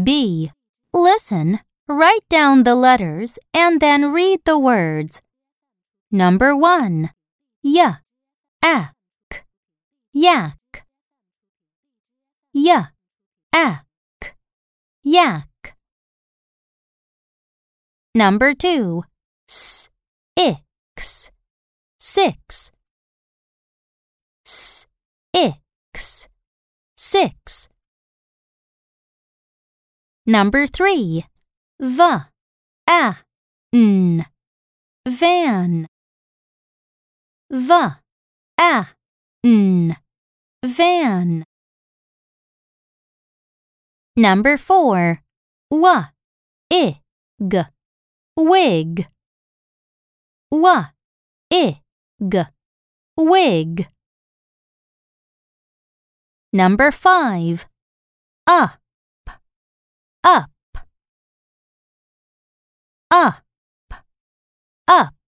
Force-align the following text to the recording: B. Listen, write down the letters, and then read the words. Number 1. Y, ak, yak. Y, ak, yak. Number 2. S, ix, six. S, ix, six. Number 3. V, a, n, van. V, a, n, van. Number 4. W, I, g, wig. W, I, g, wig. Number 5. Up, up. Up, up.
B. 0.00 0.50
Listen, 0.94 1.60
write 1.86 2.26
down 2.28 2.62
the 2.62 2.74
letters, 2.74 3.38
and 3.52 3.80
then 3.80 4.12
read 4.12 4.40
the 4.44 4.58
words. 4.58 5.20
Number 6.10 6.56
1. 6.56 7.10
Y, 7.62 7.96
ak, 8.62 9.44
yak. 10.12 10.86
Y, 12.52 12.84
ak, 13.52 14.36
yak. 15.02 15.76
Number 18.14 18.54
2. 18.54 19.04
S, 19.48 19.90
ix, 20.36 21.30
six. 21.98 22.72
S, 24.46 24.86
ix, 25.34 26.28
six. 26.96 27.68
Number 30.24 30.68
3. 30.68 31.24
V, 31.80 32.00
a, 32.88 33.16
n, 33.72 34.24
van. 35.04 35.86
V, 37.50 37.72
a, 38.60 38.86
n, 39.44 39.96
van. 40.64 41.44
Number 44.16 44.56
4. 44.56 45.22
W, 45.72 45.86
I, 46.70 47.00
g, 47.40 47.64
wig. 48.36 49.08
W, 50.52 50.84
I, 51.50 51.82
g, 52.28 52.44
wig. 53.16 53.88
Number 56.52 56.92
5. 56.92 57.66
Up, 58.46 58.81
up. 60.24 60.50
Up, 63.10 63.42
up. 64.88 65.21